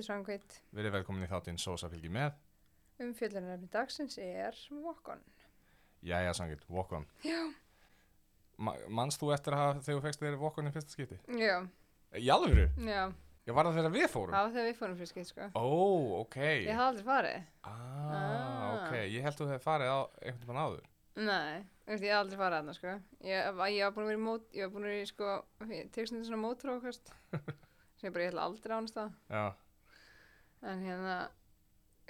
[0.00, 0.60] ég heiti Svangveit.
[0.74, 2.32] verið velkomin í þáttinn Sósa fylgir með.
[3.00, 5.20] Umfjöldunarefni dagsins er Walk-on.
[6.02, 7.06] Jæja, sangið, walk on.
[7.24, 7.40] Já.
[8.60, 11.18] Ma manst þú eftir að þegar þú fegst þér walk on í fyrsta skipti?
[11.40, 11.58] Já,
[12.16, 12.68] Í alvöru?
[12.84, 13.12] já.
[13.48, 14.34] Ég var það þegar við fórum?
[14.36, 15.46] Var þegar við fórum fyrst skipt, sko.
[15.56, 15.64] Ó,
[16.20, 16.36] ok.
[16.36, 17.44] Ég hafði aldrei farið.
[17.64, 18.74] Ah, Ah.
[18.76, 18.92] ok.
[19.10, 20.84] Ég held að þú hefði farið á einhvern veginn áður.
[21.16, 22.92] Nei, ég hafði aldrei farið þarna, sko.
[23.24, 25.44] Ég, ég var búin að vera í mót, ég var búin að vera í, sko,
[25.96, 27.12] tegstundu svona mótrókast.
[28.00, 29.12] sem ég bara, ég ætla aldrei ánast það.
[29.30, 29.44] Já.
[30.62, 31.14] En hérna,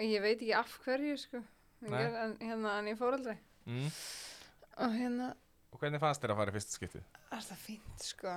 [0.02, 1.42] ég veit ekki af hverju, sko.
[1.86, 3.36] En, en hérna, en ég fór aldrei.
[3.66, 3.90] Mm.
[4.80, 5.34] Og hérna,
[5.70, 7.00] Og hvernig fannst þér að fara í fyrsta skipti?
[7.30, 8.32] er það fínt, sko.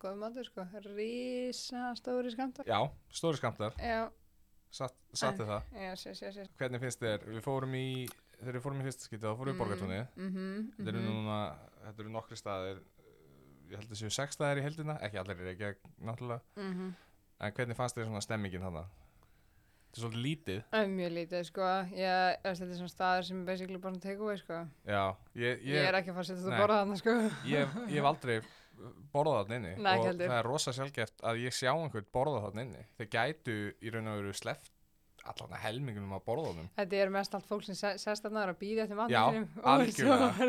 [0.00, 0.64] Góð matur, sko.
[0.86, 2.64] Rísa stóri skamta.
[2.68, 2.78] Já,
[3.12, 3.74] stóri skamtar.
[3.82, 4.08] Já,
[4.70, 5.62] Satt, satt það.
[5.72, 6.48] já, sér, sér, sér.
[6.60, 7.22] Hvernig finnst þér?
[7.32, 7.86] Við fórum í,
[8.38, 10.06] þegar við fórum í fyrsta skipti, þá fórum við í borgartónið.
[10.16, 11.38] Mhm, Þetta eru núna,
[11.86, 12.80] þetta eru nokkri staðir,
[13.70, 16.40] ég held að séu sex staðir í heldina, ekki allir í Reykjavík, náttúrulega.
[16.56, 16.90] Mhm.
[17.40, 18.84] En hvernig fannst þér svona stemmingin hana?
[19.88, 20.58] Þetta er svolítið lítið.
[20.70, 21.62] Það er mjög lítið, sko.
[21.96, 24.56] Ég, þetta er svona staður sem er basically bara take away, sko.
[24.86, 27.14] Já, ég, Ég, ég, er ekki að fara að setja þetta að borða þarna, sko.
[27.48, 28.36] ég, ég hef aldrei
[29.12, 30.28] borðað þarna inni Nei, ekki og heldur.
[30.30, 32.82] það er rosa sjálfgeft að ég sjá einhvern borðað þarna inni.
[33.00, 34.70] Þeir gætu í raun og veru sleppt
[35.28, 36.68] allan að helmingunum að borða honum.
[36.78, 39.18] Þetta er mest allt fólk sem se- sest þarna og að býða eftir Já, matinn
[39.42, 40.28] sínum og algjörlega.
[40.38, 40.42] svo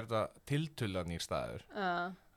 [0.00, 0.24] er það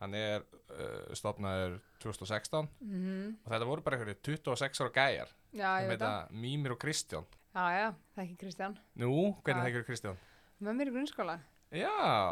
[0.01, 4.17] Það er er er Hann er uh, stopnaður 2016 mm og þetta voru bara einhverju
[4.25, 5.89] 26 ára gæjar Já, sem það.
[5.91, 7.25] heita Mímir og Kristján.
[7.53, 8.77] Já, já, það er ekki Kristján.
[8.95, 9.11] Nú,
[9.43, 9.67] hvernig Já.
[9.69, 10.17] þekkir Kristján?
[10.61, 11.39] Með mér í grunnskóla.
[11.71, 11.91] Já,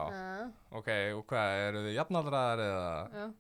[0.10, 3.10] Uh, ok, og hvað, eru þið jafnaldraðar eða?
[3.14, 3.34] já,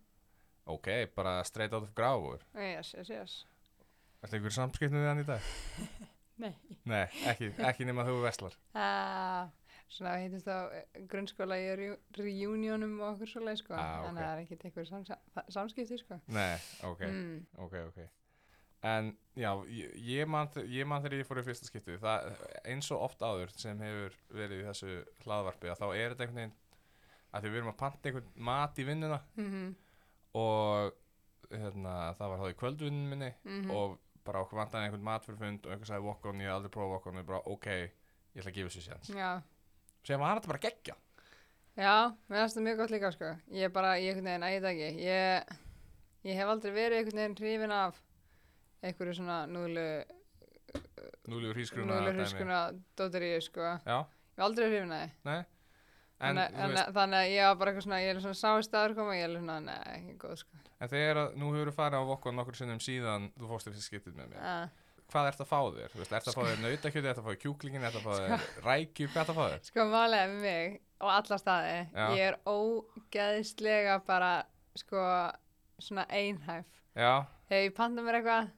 [0.70, 2.40] Ok, bara straight out of gráfur.
[2.56, 3.46] yes, yes, yes.
[4.22, 5.42] Ertu einhver samskipnum við hann í dag?
[6.44, 6.54] Nei.
[6.86, 8.54] Nei, ekki, ekki nema þú veslar.
[8.76, 9.50] Uh,
[9.90, 11.90] svona heitist þá eh, grunnskóla í re
[12.20, 13.74] reunionum og okkur svoleið, sko.
[13.74, 14.06] Ah, ok.
[14.08, 15.18] Þannig að það er ekki eitthvað samsa
[15.56, 16.20] samskipti, sko.
[16.28, 17.46] Nei, ok, Mm.
[17.66, 18.00] ok, ok.
[18.90, 22.30] En já, ég, man, þegar ég fór í fyrsta skipti, það
[22.64, 24.94] eins og oft áður sem hefur verið í þessu
[25.26, 26.56] hlaðvarpi að þá er þetta einhvern veginn
[27.34, 29.76] að því við erum að panta einhvern mat í vinnuna Mm
[30.38, 30.92] og
[31.50, 33.72] hérna, það var þá í kvöldvinnun minni -hmm.
[33.74, 36.54] og bara okkur vantaði einhvern mat fyrir fund og einhver sagði walk on, ég hef
[36.56, 39.10] aldrei prófað walk on og ég bara ok, ég ætla að gefa þessu séns.
[39.10, 39.42] Já,
[40.10, 40.96] Sem var þetta bara geggja.
[41.80, 41.96] Já,
[42.28, 43.28] mér finnst það mjög gott líka sko.
[43.54, 45.04] Ég er bara, ég einhvern veginn, að það ekki.
[45.06, 45.52] Ég,
[46.28, 48.00] ég hef aldrei verið einhvern veginn hrifin af
[48.82, 49.86] einhverju svona núðlu,
[51.30, 52.58] Núliður hrískruna núðlu hruskuna
[52.98, 53.70] dótaríu sko.
[53.86, 55.14] Já, Ég hef aldrei hrifin af því.
[55.30, 55.40] nei.
[56.20, 58.50] En, þú en, veist, þannig að ég var bara eitthvað svona, ég er svona sá
[58.60, 60.58] í staður koma og ég er svona, nei, ekki góð sko.
[60.80, 63.86] en þegar að, nú hefur þú farið á Vokon nokkur sinnum síðan þú fórst þessi
[63.86, 64.42] skiptið með mér.
[64.44, 65.90] Uh, Hvað ert að fá þér?
[65.94, 68.12] Þú veist, ert að fá þér nautakjöti, ert að fá þér kjúklingin, ert að fá
[68.20, 69.64] þér rækju, hvað ert að fá þér?
[69.70, 72.06] sko, málega með mig og alla staði, Já.
[72.14, 72.38] ég er
[73.10, 74.32] ógeðislega bara,
[74.78, 75.04] sko,
[75.82, 76.66] svona einhæf.
[77.00, 77.14] Já,
[77.50, 78.50] Þegar ég panta mér eitthvað,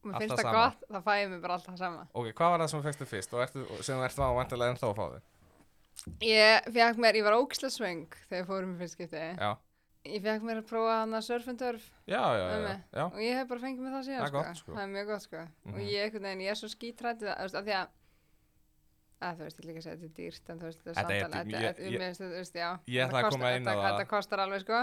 [0.00, 0.54] og mér finnst það sama.
[0.56, 2.06] gott, þá fæ ég mér bara alltaf sama.
[2.14, 4.72] ok, hvað var það sem þú fegstu fyrst og ertu, sem þú ert þá vantilega
[4.74, 5.26] ennþá að fá þér?
[6.24, 9.24] Ég fekk mér, ég var ógislega svöng þegar ég fórum í fyrst skipti.
[9.36, 9.50] Já,
[10.08, 12.76] Ég fekk mér að prófa hann að surf and turf já, já, já, Ömmu.
[12.96, 13.04] já.
[13.04, 14.40] og ég hef bara fengið mér það síðan Það er sko.
[14.42, 14.72] gott, sko.
[14.72, 15.42] Það er mjög gott sko.
[15.66, 15.74] Mhm.
[15.74, 17.88] Og ég, einhvern veginn, ég er svo skítrættið veist, af því að
[19.20, 20.90] að þú veist, ég líka að segja að þetta er dýrt en þú veist, þetta
[20.90, 22.00] er samtal, þetta ég- ég-
[22.88, 23.02] Ég
[24.00, 24.78] að kostar- alveg sko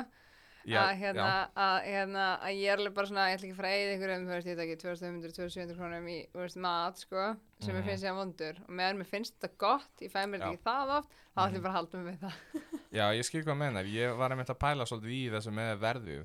[0.68, 3.58] já, að hérna, að hérna, að ég er alveg bara svona, ég ætla ekki að
[3.72, 6.96] að eyða ykkur um, þú veist, ég veit ekki, 2500-2700 krónum í, þú veist, mat,
[7.02, 7.24] sko,
[7.66, 7.82] sem Mhm.
[7.82, 10.54] mér finnst ég að vondur og meðan mér finnst þetta gott, ég fæ mér þetta
[10.54, 11.56] ekki það oft, þá ætlum Mhm.
[11.58, 12.36] ég bara að halda mig við það.
[12.98, 13.90] já, ég skil hvað mennar.
[13.90, 16.24] Ég var einmitt að pæla svolítið í þessu með verðið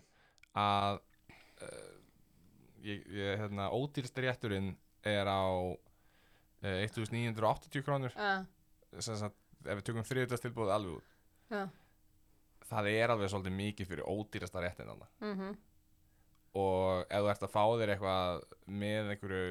[0.59, 0.99] að
[1.67, 1.93] uh,
[2.87, 4.73] ég, ég, hérna, ódýrst rétturinn
[5.07, 8.17] er á uh, 1980 krónur.
[8.17, 8.45] Uh,
[9.01, 11.19] sem sagt, ef við tökum þriðutastilbúð alveg út.
[12.73, 15.13] Það er alveg svolítið mikið fyrir ódýrasta réttin þarna.
[15.21, 15.61] mhm,
[16.53, 18.43] og ef þú ert að fá þér eitthvað
[18.83, 19.45] með einhverju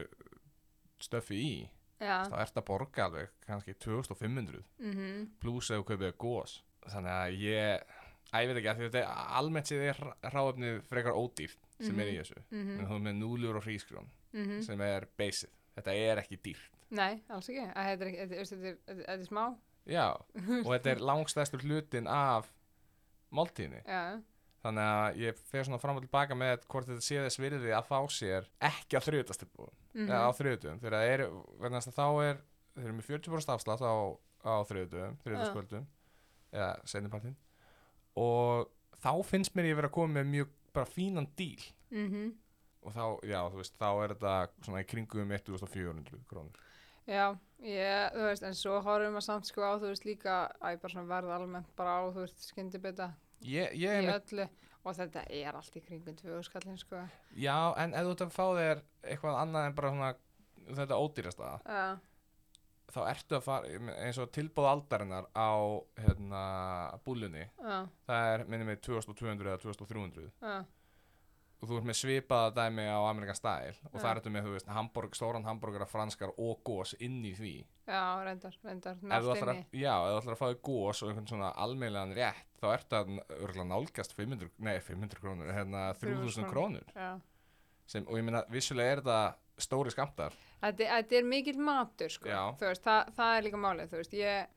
[1.01, 1.53] stöfi í
[2.01, 7.35] þá ert að borga alveg kannski 2500 mhm, pluss ef þú kaupið gós þannig að
[7.41, 7.97] ég,
[8.31, 10.01] að ég veit ekki að þetta er almennt séð er
[10.33, 12.39] ráðöfnið frekar ódýrt sem er í þessu.
[12.49, 14.61] Mhm, en þú er með núlur og hrískrón mhm.
[14.65, 16.79] sem er basic, þetta er ekki dýrt.
[16.91, 17.67] Nei, alls ekki.
[17.71, 19.45] Þetta er, þetta, þetta er smá.
[19.87, 20.07] já,
[20.65, 22.51] og þetta er langstæstur hlutin af
[23.31, 23.81] máltíðinni.
[23.87, 24.19] Já,
[24.61, 27.87] þannig að ég fer svona fram og tilbaka með hvort þetta sé þess virði að
[27.89, 31.23] fá sér ekki á þriðutastilbúðum mhm, eða á þriðutum þegar það er,
[31.87, 32.43] þá er
[32.75, 33.95] þeir eru með 40% afslátt á,
[34.45, 35.87] á þriðutum, þriðutaskvöldum
[36.51, 37.35] eða sendipartin
[38.19, 38.69] og
[39.01, 41.61] þá finnst mér ég vera að koma með mjög bara fínan díl.
[41.91, 42.31] Mhm.
[42.81, 46.55] og þá, já, þú veist, þá er þetta svona í kringum 1400 krónur.
[47.05, 47.27] Já,
[47.61, 50.81] ég, þú veist, en svo horfum við samt sko á, þú veist, líka, að ég
[50.81, 53.11] bara svona verð almennt bara á, þú veist, skyndibita
[53.45, 54.47] í ég er með, öllu.
[54.81, 57.03] Og þetta er allt í kringum tvö skallin, sko.
[57.37, 60.11] já, en ef þú ert að fá þér eitthvað annað en bara svona
[60.81, 61.99] þetta ódýrasta, Já,
[62.93, 65.51] þá ertu að fara eins og tilbúð aldarinnar á
[66.01, 66.43] hérna,
[67.05, 67.47] búlunni.
[67.57, 67.79] Já,
[68.09, 70.61] það er minnum mig 2200 eða 2300 já,
[71.61, 74.69] og þú ert með svipaða dæmi á Amerikan Style og það ertu með, þú veist,
[74.73, 77.51] hamburg, stóran hamburgara franskar og gós inn í því.
[77.85, 79.65] Já, reyndar, reyndar, ætlar inni.
[79.67, 82.67] að, já, ef þú ætlar að fá þig gós og einhvern svona almeinlegan rétt þá
[82.73, 86.89] ertu að örgulega nálgast 500, nei 500 krónur, hérna 3000 krónur.
[86.97, 87.11] Já.
[87.85, 92.29] Sem, og ég meina, vissulega er þetta stóri skamtar Þetta, þetta er mikill matur, sko.
[92.29, 92.41] Já.
[92.59, 94.47] Þú veist, það, það er líka málið, þú veist, ég,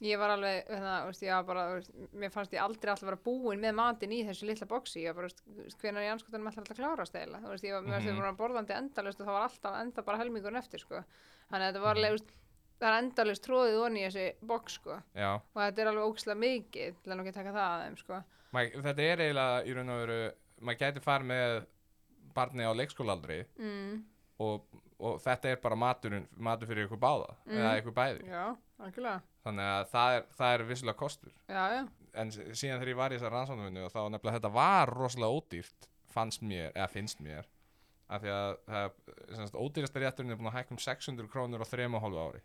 [0.00, 1.90] ég var alveg, hérna, þú veist, ég var bara, veist,
[2.22, 5.26] mér fannst ég aldrei alltaf vera búin með matinn í þessu litla boksi, ég var
[5.26, 8.14] bara, veist, í anskotanum ætlar alltaf að klárast eða, þú veist, ég var, fannst ég
[8.16, 8.22] Mhm.
[8.24, 11.04] bara borðandi endalust og það var alltaf enda bara helmingurinn eftir, sko.
[11.52, 12.04] Þannig að þetta var Mhm.
[12.04, 12.32] alveg, veist,
[12.80, 15.02] það er endalust tróðið onni í þessi boks, sko.
[15.14, 17.98] já, Og þetta er alveg ógislega mikið, til að nú ekki taka það að þeim,
[17.98, 18.24] sko.
[18.52, 20.32] Mæ, þetta er eiginlega í raun og veru
[20.62, 21.66] maður gæti farið með
[22.34, 24.02] barni á leikskólaaldri Mm.
[24.42, 24.64] og,
[24.98, 27.56] og þetta er bara maturinn, matur fyrir ykkur báða Mm.
[27.58, 28.56] eða ykkur bæði Já,
[29.44, 31.88] þannig að það er, það er vissulega kostur Já, já.
[32.14, 35.88] en síðan þegar ég var í þessar rannsóknarvinnu og þá nefnilega þetta var rosalega ódýrt
[36.12, 37.46] fannst mér, eða finnst mér
[38.12, 38.82] af því að það
[39.56, 41.68] ódýrasta rétturinn er búin að hækka um 600 krónur og
[42.02, 42.42] hálfu ári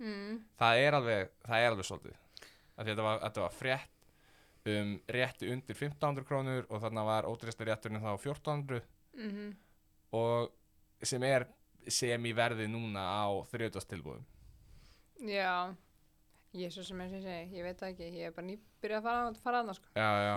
[0.00, 0.38] Mm.
[0.58, 2.14] það er alveg, það er alveg svolítið
[2.78, 3.96] af því að þetta var, þetta var frétt
[4.70, 8.80] um rétti undir 1500 krónur og þarna var ódýrasta rétturinn þá 1400
[9.18, 9.56] Mm
[10.10, 10.50] og
[11.06, 11.44] sem er
[11.86, 14.24] sem í verði núna á þriðdastilbúðum
[15.30, 15.70] Já,
[16.66, 19.60] er svo sem ég segi, ég veit ekki, ég er bara nýbyrjað að fara, fara
[19.62, 19.92] aðna, sko.
[19.94, 20.34] já, já.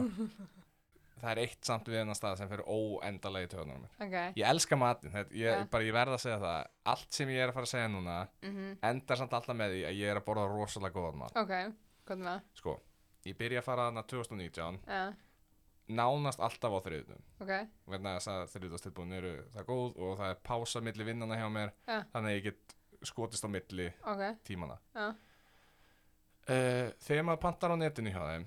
[1.24, 3.92] Það er eitt samt við hennar stað sem fyrir óendalega í töðunar mér.
[4.04, 5.66] Ok, ég elska þetta, ég, Ja.
[5.72, 8.16] bara ég verð að segja það allt sem ég er að fara að segja núna
[8.44, 11.38] mhm, endar samt alltaf með því að ég er að borða rosalega góðan mat.
[11.40, 11.54] Ok,
[12.10, 12.42] hvað með það?
[12.60, 12.74] sko,
[13.26, 15.04] ég byrja að fara þarna 2019 Ja,
[15.92, 17.52] nánast alltaf á þriðutum ok,
[17.92, 21.74] vegna þess að þriðdastilbúðin eru það góð og það er pása milli vinnana hjá mér
[21.88, 21.98] Ja.
[22.14, 25.10] þannig að ég get skotist á milli ok, tímana Já.
[26.50, 28.46] uh, þegar maður pantar á netinu hjá þeim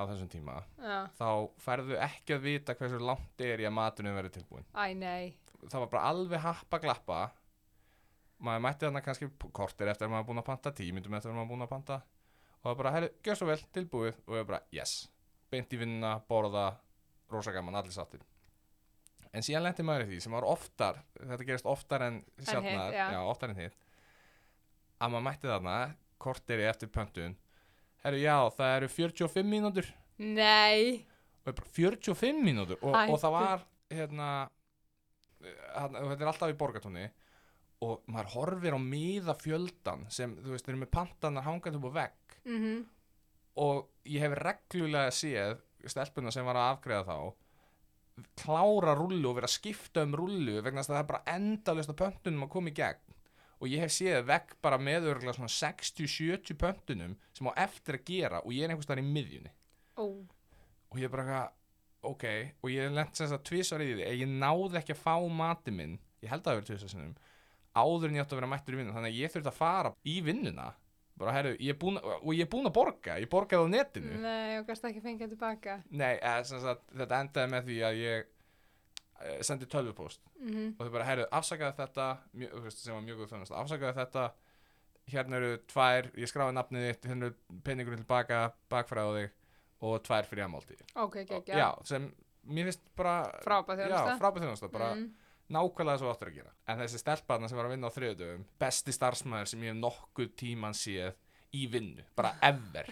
[0.00, 1.26] á þessum tíma já, þá
[1.60, 5.34] færðu ekki að vita hversu langt er í að maturinn verið tilbúin æ,
[5.66, 7.18] það var bara alveg happa glappa
[8.40, 11.50] maður mætti þarna kannski kortir eftir að maður búin að panta tímyndum eftir að maður
[11.52, 11.98] búin að panta
[12.60, 14.16] og það bara, herru, gjör svo vel, tilbúið.
[14.28, 14.90] Og ég bara, yes,
[15.50, 16.70] beint í vinnuna borða,
[17.30, 18.22] rosa gaman, allir sattir
[19.30, 23.14] en síðan lendi maður í því sem var oftar, þetta gerist oftar en sjálfnar, hitt,
[23.14, 23.20] já.
[23.22, 23.86] oftar en hitt
[25.00, 25.76] að maður mætti þarna
[26.20, 27.36] kortir eftir pöntun.
[28.02, 29.86] Herru, já, það eru 45 mínútur.
[30.20, 31.06] Nei,
[31.40, 32.80] og ég bara 45 mínútur.
[32.84, 34.28] Og, og það var hérna
[35.40, 37.06] þetta er alltaf í borgatúni
[37.80, 41.88] og maður horfir á miða fjöldan sem þú veist, þeir eru með pantanar hangað upp
[41.88, 42.34] á vegg.
[42.44, 42.74] Mhm,
[43.58, 45.60] og ég hef reglulega séð
[45.90, 50.82] stelpuna sem var að afgreða þá klára rullu og vera að skipta um rullu vegna
[50.82, 53.16] þess að það er bara endalist á pöntunum að koma í gegn.
[53.60, 58.04] Og ég hef séð vegg bara með örgulega svona 60-70 pöntunum sem á eftir að
[58.08, 59.52] gera og ég er einhvers staðar í miðjunni.
[60.00, 60.04] Ó,
[60.90, 61.56] og ég er bara eitthvað
[62.10, 62.24] ok,
[62.64, 65.74] og ég lent sem sagt tvisvar í því að ég náði ekki að fá mati
[65.74, 67.16] minn ég held að það tvisvar sinnum
[67.76, 69.92] áður en ég átti að vera mættur í vinnu þannig að ég þurfti að fara
[70.02, 70.68] í vinnuna
[71.20, 74.20] bara herru, ég búin og ég er búin að borga ég borgaði á netinu.
[74.24, 78.28] Nei, og gæst ekki fengið tilbaka, nei, eða, sagt, þetta endaði með því að ég
[78.28, 83.34] uh, sendi tölvupóst mhm, og þau bara, herru, afsakaði þetta mjö, sem var mjög góð
[83.34, 84.30] þjónust, afsakaði þetta.
[85.10, 89.38] Hérna eru tvær, ég skráði nafnið þitt hérna eru peningurinn tilbaka bakfræði á þig
[89.88, 91.38] og tvær fyrir aðmáltíð ok, já.
[91.38, 92.06] ekki, já, sem
[92.50, 94.44] mér finnst bara frábæð já, þjónusta, frábæð
[95.50, 96.50] þjónusta, bara Mhm, nákvæmlega svo áttur að gera.
[96.68, 100.36] En þessi stelpaðna sem var að vinna á þriðudöfum besti starfsmæður sem ég hef nokkuð
[100.36, 101.14] tíman séð
[101.52, 102.86] í vinnu, bara ever.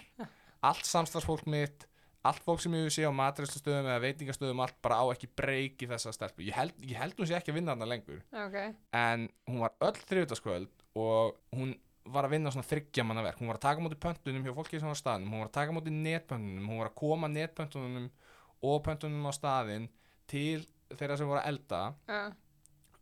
[0.63, 1.87] Allt samstagsfólk mitt
[2.25, 5.87] allt fólk sem ég hef séð á matræslustöðum eða veitingastöðum, allt bara á ekki breyki
[5.87, 8.57] þessa stelpu, ég held, ég held hún sé ekki að vinna þarna lengur, ok,
[8.93, 13.61] en hún var öll þriðudagskvöld og hún var að vinna svona þryggjamanna verk, hún var
[13.61, 15.73] að taka á móti pöntunum hjá fólki sem var á staðnum, hún var að taka
[15.73, 18.11] á móti netpöntunum, hún var að koma netpöntunum
[18.63, 19.89] og pöntunum á staðinn
[20.27, 21.81] til þeirra sem voru að elda.
[22.09, 22.37] Og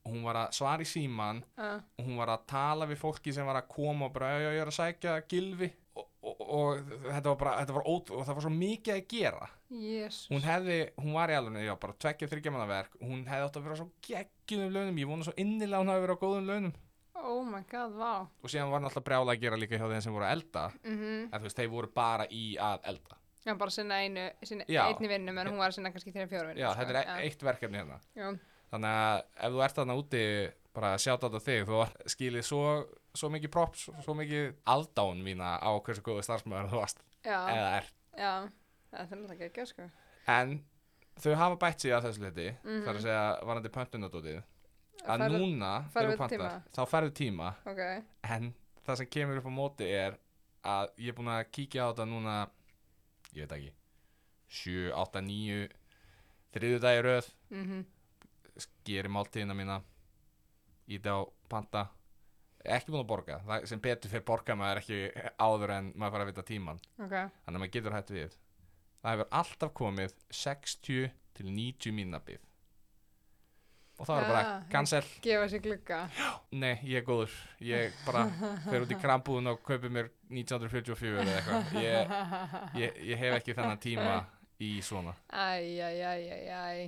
[0.07, 3.47] hún var að svara í síman já, og hún var að tala við fólki sem
[3.49, 7.39] var að koma og bara, ég er að sækja gilvi og, og, og þetta var
[7.43, 9.51] bara, þetta var ót og það var svo mikið að gera.
[9.71, 13.47] Jésus, hún hefði, hún var í alveg, já, bara tveggja þryggja manna verk, hún hefði
[13.49, 16.51] átt að vera svo geggjum launum, ég vona svo innilega hún hefði verið á góðum
[16.51, 16.75] launum.
[17.17, 20.15] Oh my god, vá, og síðan var náttúrulega brjála að gera líka hjá þeim sem
[20.15, 20.67] voru að elda.
[20.85, 23.17] Mhm, en þú veist, þeir voru bara í að elda.
[23.47, 24.83] Já, bara sinna einu, sinna Já.
[24.91, 27.79] einni vinnum, en hún var sinna kannski þrjá fjóra vinnum, já, þetta er eitt verkefni
[27.81, 27.99] hérna.
[28.19, 28.29] Já,
[28.77, 30.23] þannig að ef þú ert þarna úti
[30.77, 32.63] bara að sjáta þetta þig, þú skilið svo
[33.17, 36.99] svo mikið props, svo mikið aðdán mína á hversu góðu starfsmæður þú varst.
[37.25, 37.87] Já, eða er
[38.21, 38.33] já.
[38.93, 39.87] Það er þannig ekki sko.
[40.29, 40.53] En
[41.17, 42.83] þau hafa bætt sig að þessu liti Mhm.
[42.85, 44.43] þar að segja varandi pöntunadótið
[45.07, 45.73] að Færðu- núna
[46.19, 47.55] pantar, þá færðu tíma.
[47.67, 47.81] Ok,
[48.25, 48.55] en
[48.87, 50.19] það sem kemur upp á móti er
[50.65, 52.51] að ég er búin að kíkja á þetta núna
[53.33, 53.73] ég veit ekki
[54.49, 55.69] 7, 8, 9
[56.53, 57.31] þriðu dagi röð.
[57.51, 57.87] Mhm
[58.87, 59.81] geri máltíðina mína
[60.89, 61.19] íti á
[61.51, 61.87] panta.
[62.67, 64.97] Ekki búin að borga, það sem betur fyrir borga maður ekki
[65.39, 68.35] áður en maður fara að vita tíman ok, þannig að maður getur hætt við.
[69.03, 72.43] Það hefur alltaf komið 60 til 90 mínna bið
[73.97, 75.99] og það er bara Ah, cancel, gefa sér glugga.
[76.53, 77.33] Nei ég er góður.
[77.65, 78.27] Ég bara
[78.67, 81.71] fer út í krambúðun og kaupi mér 1944 eða eitthvað.
[81.81, 82.13] Ég,
[82.83, 84.19] ég, ég hef ekki þennan tíma
[84.61, 85.15] í svona.
[85.33, 86.85] Æj, æj, æj, æj,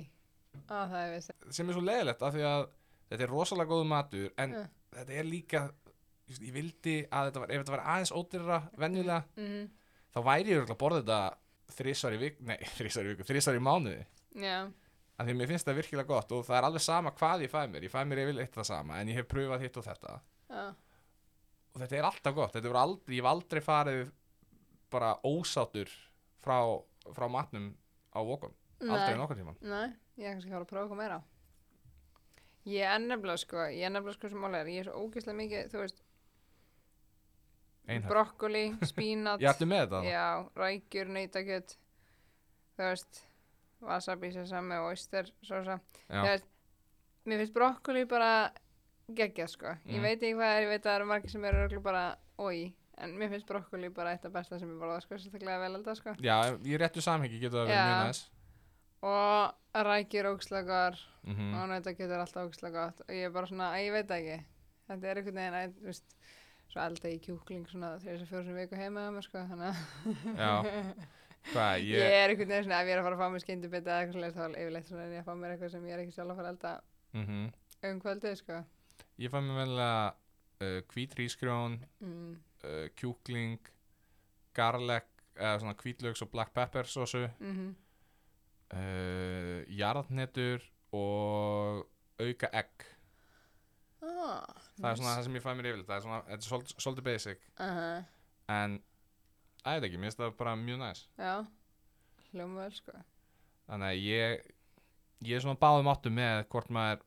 [0.69, 2.65] er vissi sem er svo leiðilegt af því að
[3.09, 4.63] þetta er rosalega góðu matur en Ja.
[4.99, 5.61] þetta er líka
[6.29, 9.69] veist, ég vildi að þetta var, ef þetta var aðeins ódýrra venjulega, mhm,
[10.13, 11.19] þá væri ég að borða þetta
[11.79, 14.03] þrísvar í vik, nei, þrísvar í viku, þrísvar í mánuði.
[14.37, 14.59] Já,
[15.19, 17.51] af því að mér finnst það virkilega gott og það er alveg sama hvað ég
[17.53, 17.83] fæ mér.
[17.87, 20.13] Ég fæ mér yfirleitt það sama en ég hef pröfað hitt og þetta.
[20.49, 20.63] Já,
[21.73, 22.53] og þetta er alltaf gott.
[22.53, 24.11] Þetta aldrei, ég hef aldrei farið
[24.89, 25.89] bara ósátur
[26.41, 26.57] frá,
[27.13, 27.71] frá matnum
[28.13, 29.89] á vokum aldrei nei, nokkuð tíman nei
[30.19, 31.19] ég er kannski að fara að prófa eitthvað meira
[32.69, 35.69] ég er nefnilega sko ég er nefnilega sko sem málega ég er svo ógeðslega mikið,
[35.73, 36.01] þú veist
[37.89, 38.09] Einhæft.
[38.11, 40.25] brokkoli, spínat ég ætlu með þetta já,
[40.59, 41.75] rækjur, neytakjöt
[42.77, 43.21] þú veist
[43.81, 46.19] wasabi sesame og oyster sosa Já.
[46.19, 46.49] þú veist,
[47.29, 48.31] mér finnst brokkoli bara
[49.17, 50.03] geggjað sko ég Mm.
[50.05, 52.03] veit ekki hvað er, ég veit að það eru margir sem eru örugglega bara
[52.45, 52.59] oi,
[53.01, 55.95] en mér finnst brokkoli bara eitt af besta sem ég borða sko, sérstaklega vel elda
[55.97, 57.87] sko já, í réttu samhengi getur það verið Já.
[57.89, 58.21] mjög næs
[59.05, 63.01] og rækjur ógslagar mm og neytakjöt er alltaf ógslag gott.
[63.07, 64.39] Og ég er bara svona, að ég veit það ekki.
[64.89, 66.15] Þetta er einhvern veginn, að, þú veist
[66.69, 70.67] svo elda ég kjúkling svona þess að fjórum viku heima hjá mér sko, þannig að
[71.81, 73.95] ég, ég, er einhvern veginn svona, ef ég er að fara að fá mér skyndibita
[73.95, 76.03] eða eitthvað þá er yfirleitt svona en ég að fá mér eitthvað sem ég er
[76.03, 76.73] ekki sjálf að fara að elda
[77.15, 77.49] mm
[77.89, 78.55] um kvöldið sko.
[79.23, 82.33] Ég fæ mér velja uh, hvítrísgrjón mm.
[82.67, 83.69] uh, kjúkling
[84.57, 85.07] garlic,
[85.39, 87.75] eða svona hvítlaugs og black pepper sósu Mm
[88.75, 90.63] uh, jarðnetur
[90.95, 91.85] og
[92.19, 92.85] auka egg.
[93.99, 94.45] Ah,
[94.79, 96.83] það er svona það sem ég fæ mér yfirleitt það er svona, þetta er svolítið,
[96.85, 97.45] svolítið basic.
[97.59, 98.05] Uh -huh.
[98.55, 98.79] en,
[99.63, 101.35] að veit ekki, mér finnst það bara mjög næs já,
[102.31, 102.91] hljóma vel sko.
[103.67, 104.41] Þannig að ég
[105.27, 107.03] ég er svona báðum áttu með hvort maður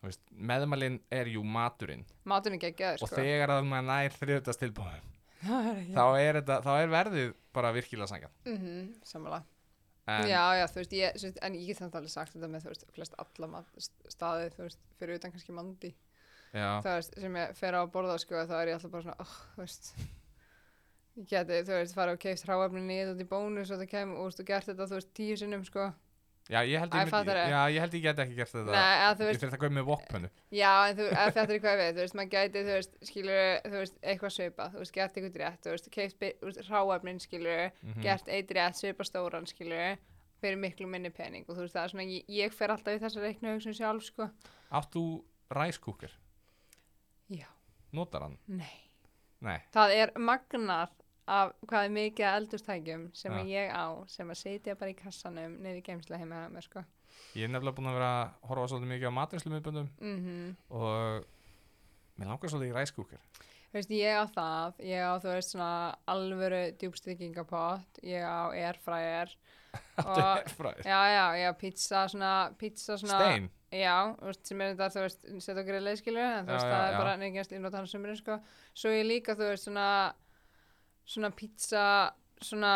[0.00, 2.06] veist, meðmælinn er jú maturinn.
[2.24, 3.16] Maturinn geggjaður og sko.
[3.16, 5.14] þegar að maður nær er ekki
[5.96, 9.53] þá er, þetta, þá er verðið bara virkilega sangan mm -hmm, samanlega
[10.06, 12.50] en, já, já, þú veist, ég, þú veist, en ég get þannig alveg sagt þetta
[12.52, 13.62] með, þú veist, flest alla
[14.12, 15.94] staði, þú veist, fyrir utan kannski mandi
[16.84, 19.24] þú veist, sem ég fer á að borða sko, þá er ég alltaf bara svona,
[19.24, 19.90] oh, þú veist.
[21.14, 24.14] Ég geti, þú veist, fara og keift hráefnin í þetta í bónus og það kem
[24.14, 25.88] og þú veist, og gert þetta, þú veist, tíu sinnum, sko
[26.50, 29.20] já, ég held ég, myndi, já, ég held ég get ekki gert þetta Nei, ég
[29.20, 32.02] veist, fyrir það að kaupa með wokpönnu já, en þú, þetta er hvað við, þú
[32.04, 35.60] veist, maður gæti, þú veist, skilur, þú veist, eitthvað svipa, þú veist, gert eitthvað rétt,
[35.64, 38.02] þú veist, keift hráefnin, skilur, Mhm.
[38.04, 39.96] gert eitt rétt, svipa stóran, skilur,
[40.44, 43.00] fyrir miklu minni pening og þú veist, það er svona, ég, ég fer alltaf í
[43.00, 44.28] þessa reiknu hugsun sjálf, sko.
[44.70, 46.10] átt þú ræskúker?
[47.30, 47.46] Já.
[47.92, 48.36] notar hann?
[48.48, 48.74] Nei.
[49.40, 50.90] nei, Það er magnar
[51.26, 53.38] af hvað er mikið af eldustækjum sem Ja.
[53.38, 56.62] að ég á, sem að sitja bara í kassanum niður í geimsla heima hjá mér,
[56.68, 56.84] sko.
[57.34, 61.24] ég er nefnilega búin að vera að horfa svolítið mikið á matrinslumuböndum Mm og
[62.18, 63.18] mér langar svolítið í ræskúker
[63.74, 69.32] Þú veist, ég á það, ég á, þú veist, svona alvöru djúbstykkingapott, ég á airfryer
[69.98, 70.82] Áttu og, airfryer?
[70.86, 73.48] já, já, ég á pizza, svona, pizza, svona, stein?
[73.74, 74.14] Já,
[74.46, 76.86] sem er þetta, þú veist, setja á grillið, skilur, en þú Já, veist, já, það
[76.86, 76.98] er já.
[77.02, 77.16] bara
[77.58, 78.36] í nota hann sumurinn, sko,
[78.78, 79.88] svo ég líka, þú veist, svona,
[81.04, 81.84] svona pizza,
[82.42, 82.72] svona,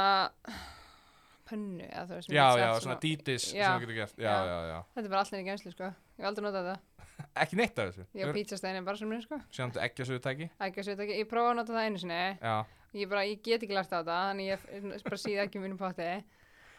[1.49, 3.69] pönnu, eða þú veist, sem já, get já, svona dítis sem Já.
[3.73, 4.17] þú getur gert.
[4.19, 4.39] Já, Já.
[4.49, 7.05] já, já, þetta er bara allir í geimslu, sko, ég hef aldrei notað þetta,
[7.45, 8.07] ekki neitt af þessu.
[8.19, 11.07] Ég á pizzasteinin bara sumurinn, sko, síðan þetta ekki að sögðu tæki ekki að setja
[11.07, 12.57] ekki, ég prófa að nota það einu sinni, já,
[13.03, 14.67] ég bara, ég get ekki lært á það þannig ég
[15.09, 16.11] bara síða ekki í mínum potti.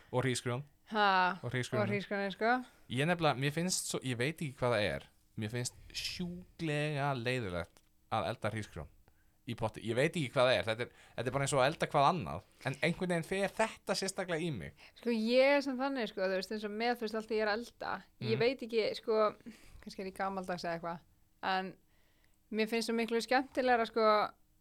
[0.09, 0.63] Og hrísgrjón.
[0.89, 1.07] Ha,
[1.45, 2.53] og og hrísgrjón sko.
[2.89, 5.03] Ég nefnilega, mér finnst svo, ég veit ekki hvað það er.
[5.37, 8.89] Mér finnst sjúglega leiðilegt að elda hrísgrjón
[9.49, 11.61] í potti, ég veit ekki hvað það er þetta er, þetta er bara eins og
[11.63, 15.61] að elda hvað annað en einhvern veginn fer þetta sérstaklega í mig sko ég er
[15.65, 17.93] sem þannig sko, þú veist eins og með þú veist alltaf ég er að elda
[18.21, 18.39] ég Mm.
[18.45, 19.21] veit ekki, sko
[19.83, 20.99] kannski er ég gamaldags eða eitthvað
[21.53, 21.73] en
[22.51, 24.05] mér finnst svo miklu skemmtilegra sko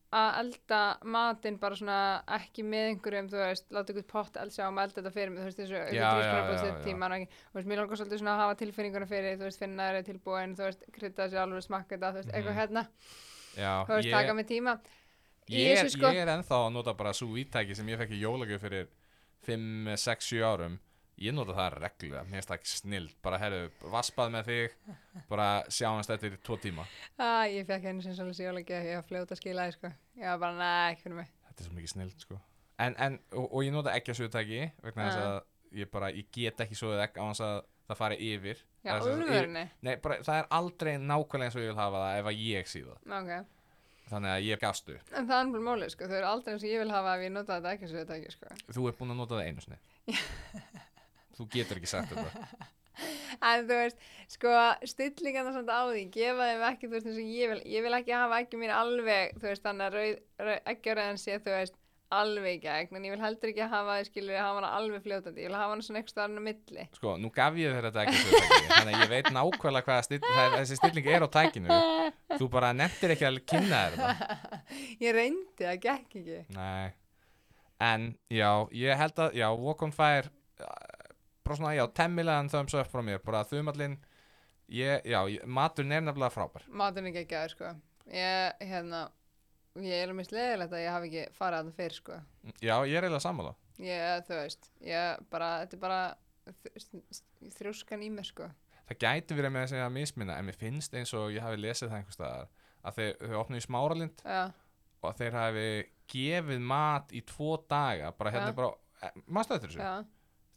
[0.09, 1.97] að elda matinn bara svona
[2.33, 5.43] ekki með einhverjum, þú veist, láta ykkur pott elsa og maður elda þetta fyrir mig,
[5.43, 6.79] þú veist, þessu já, já.
[6.87, 9.61] tíma, og ekki, þú veist, mér langar svolítið svona að hafa tilfinninguna fyrir, þú veist,
[9.61, 12.39] finna þeirra tilbúin, þú veist, krydda þessi alveg smakka þetta, þú veist, Mhm.
[12.39, 13.28] eitthvað hérna Já,
[13.59, 14.75] þú veist, ég, taka mig tíma?
[15.49, 16.11] Ég, er, þessu, sko.
[16.13, 18.91] ég er ennþá að nota bara svo vítæki sem ég fekk í jólagjöf fyrir
[19.49, 20.77] 5, 6, 7 árum.
[21.19, 24.77] Ég nota það reglulega, mér finnst það ekki snill bara herru, vaspað með þig
[25.33, 26.85] bara sjáumst eftir tvo tíma.
[27.19, 29.91] Ah, ég fekk einu sem svolítið sjólega ég var fljóta að skila því sko.
[30.21, 31.33] ég var bara, næ, ekki fyrir mig.
[31.49, 32.39] Þetta er svo mikið snill sko.
[32.79, 36.31] En, en, og, og ég nota ekki að suðutæki vegna þess að ég bara, ég
[36.39, 37.03] get ekki svoðið
[37.89, 38.59] á það fari yfir.
[38.85, 42.03] Já, Það er sem Nei, bara, það er aldrei nákvæmlega eins og ég vil hafa
[42.05, 43.55] það ef að ég sé það ok.
[44.09, 46.65] Þannig að ég gafst upp en það er náttúrulega málið, sko, þau eru aldrei eins
[46.65, 48.59] og ég vil hafa ef ég nota þetta ekki svo þetta ekki, sko.
[48.77, 49.81] Þú ert búin að nota það einu sinni.
[51.39, 52.69] Þú getur ekki sagt þetta.
[53.45, 54.01] En þú veist,
[54.33, 54.53] sko,
[54.91, 57.61] stillingarna samt á því, gefa þeim ekki, þú veist, eins og ég vil.
[57.71, 61.53] Ég vil ekki hafa ekki mín alveg þú veist, þannig að ekki rauðan sé, þú
[61.55, 61.77] veist
[62.15, 65.59] alveg gegn, en ég vil heldur ekki hafa skilur, hafa hana alveg fljótandi, ég vil
[65.59, 66.87] hafa hana svona eitthvað á milli.
[66.97, 70.21] Sko, nú gaf ég þér þetta ekki suðutæki þannig að ég veit nákvæmlega hvað still,
[70.25, 71.81] það, þessi stilling er á tækinu.
[72.35, 74.57] Þú bara nefndir ekki að kynna þér þetta.
[75.05, 76.39] Ég reyndi, það gekk ekki.
[76.57, 76.89] Nei.
[77.89, 80.33] En já, ég held að, já, Walk-on Fire
[80.65, 81.13] uh,
[81.47, 83.99] bara svona, já, temmilegan thumbs up frá mér, bara þumallinn
[84.73, 86.67] ég, já, ég, maturinn er nefnilega frábær.
[86.73, 87.71] Maturinn ekki ekki sko.
[88.13, 89.07] Ég, hérna
[89.85, 92.21] ég er alveg sleðilegt að ég hafi ekki farið að það fyrr sko.
[92.61, 93.55] Já, ég er eiginlega sammála.
[93.79, 96.01] Ég, þú veist, ég bara þetta er bara
[97.59, 98.49] þrjóskan í mér sko.
[98.89, 101.91] Það gæti verið með þessi að misminna en mér finnst eins og ég hafi lesið
[101.93, 102.49] það einhvers staðar
[102.89, 104.43] að þeir, þau opnuðu í smáralind já,
[105.03, 105.67] og að þeir hafi
[106.09, 108.57] gefið mat í tvo daga bara hérna Já.
[108.57, 108.71] bara,
[109.05, 109.83] eh, manstu eftir þessu?
[109.83, 109.93] já,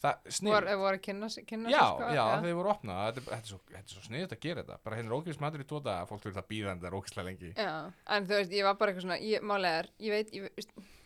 [0.01, 3.01] Það, snið voru að kynna, sig- kynna Já, sig sko já, þeir voru opnað.
[3.05, 4.77] Þetta, er- þetta, er svo, þetta er svo sniðut að gera þetta.
[4.84, 6.98] Bara hérna er ókvæmst matur í tvo daga, fólk vil það býða en það er
[6.98, 7.51] ókvæmstlega lengi.
[7.53, 7.75] Já,
[8.15, 10.50] en þú veist, ég var bara eitthvað svona ég, málega er, ég veit ég,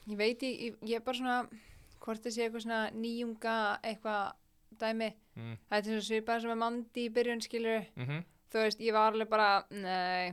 [0.07, 1.49] ég veit, ég, ég, er bara svona
[2.05, 4.33] hvort það sé eitthvað svona nýjunga eitthvað
[4.79, 5.11] dæmi.
[5.35, 5.57] Mm.
[5.67, 8.23] þetta er svona svipað sem er mandi í byrjun skilur Mm
[8.55, 10.31] þú veist, ég var alveg bara nei,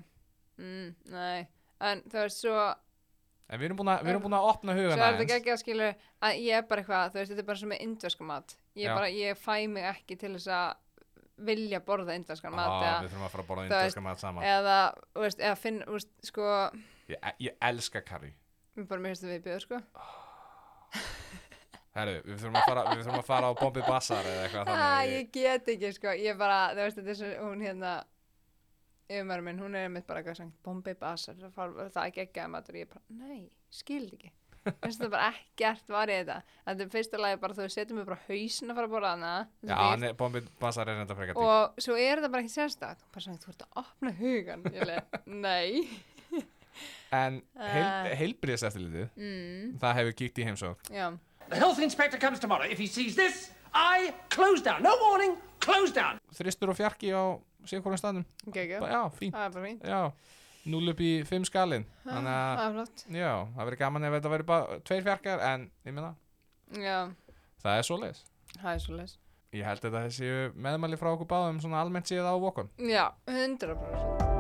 [0.60, 1.48] mm, nei.
[1.82, 2.56] En þú veist, svo
[3.52, 5.50] En við erum búin að, við erum búin að opna svo hugan er þetta ekki
[5.52, 5.88] að skilu
[6.24, 8.54] að ég er bara eitthvað, þú veist, þetta er bara sem með indverska mat.
[8.72, 8.92] Ég, Já.
[8.96, 10.70] bara, ég fæ mig ekki til þess að
[11.42, 14.04] vilja borða indverskan mat ah, eða, Við þurfum að fara að borða þú veist, indverska
[14.06, 14.46] mat saman.
[14.46, 14.76] eða,
[15.12, 16.48] þú veist, eða finn, þú veist, sko
[17.12, 18.32] ég, ég elska curry.
[18.78, 19.80] Við bara mér finnst það við bjöð, sko.
[21.96, 24.72] Herru, við þurfum að fara, við þurfum að fara á Bombi Bassar eða eitthvað Æ,
[24.72, 25.12] þannig.
[25.12, 27.92] ég get ekki, sko, ég bara þú veist, þetta er svo, hún hérna
[29.12, 32.52] yfirmæður minn, hún er mitt bara eitthvað sagt, Bombay Bazaar, það er ekki ekki að
[32.54, 34.32] matur ég bara, nei, skildi ekki.
[34.62, 36.36] Finnst þetta bara ekkert var í þetta.
[36.68, 39.32] Þetta er fyrsta lagi bara þú setjum mig bara hausin að fara að borða hana
[39.66, 41.48] Já, hann er, Bombi Bassar er enda frekar dýr.
[41.50, 43.02] Og svo er þetta bara ekki sérstakt.
[43.10, 45.98] Bara svona, þú ert að opna hugan ég leið, nei.
[47.12, 48.06] En heil, Ah.
[48.16, 51.10] heilbriðseftirlitið, mm, það hefur kíkt í heimsók já,
[51.50, 52.64] The health inspector comes tomorrow.
[52.70, 54.82] If he sees this, I close down.
[54.82, 55.34] No warning.
[56.36, 57.22] Þristur og fjarki á
[57.68, 58.24] síðan staðnum.
[58.48, 59.02] Ekki ekki Já,
[59.34, 59.56] það er
[59.92, 60.00] já
[60.72, 62.76] 0 upp í 5 skalin Þannig að, það er
[63.56, 66.12] það verður gaman ef þetta verður bara tveir fjarkar En, ég meina,
[66.78, 66.98] já,
[67.64, 68.24] það er svoleiðis.
[68.58, 69.16] Það er svo leis
[69.52, 73.10] Ég held að þetta séu meðmæli frá okkur báðum svona almennt séð á vokun já,
[73.28, 74.31] 100%